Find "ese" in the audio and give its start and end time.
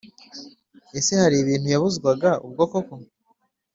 0.97-1.11